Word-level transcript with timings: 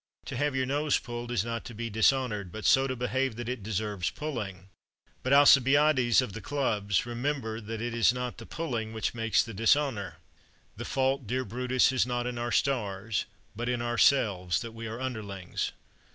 To 0.25 0.35
have 0.35 0.55
your 0.55 0.65
nose 0.65 0.97
pulled 0.97 1.31
is 1.31 1.45
not 1.45 1.63
to 1.65 1.75
be 1.75 1.87
dishonored, 1.87 2.51
but 2.51 2.65
so 2.65 2.87
to 2.87 2.95
behave 2.95 3.35
that 3.35 3.47
it 3.47 3.61
deserves 3.61 4.09
pulling. 4.09 4.67
But, 5.21 5.31
Alcibiades 5.31 6.23
of 6.23 6.33
the 6.33 6.41
clubs, 6.41 7.05
remember 7.05 7.61
that 7.61 7.83
it 7.83 7.93
is 7.93 8.11
not 8.11 8.39
the 8.39 8.47
pulling 8.47 8.93
which 8.93 9.13
makes 9.13 9.43
the 9.43 9.53
dishonor. 9.53 10.17
"The 10.75 10.85
fault, 10.85 11.27
dear 11.27 11.45
Brutus, 11.45 11.91
is 11.91 12.07
not 12.07 12.25
in 12.25 12.39
our 12.39 12.51
stars, 12.51 13.25
But 13.55 13.69
in 13.69 13.79
ourselves, 13.79 14.61
that 14.61 14.71
we 14.71 14.87
are 14.87 14.99
underlings." 14.99 15.71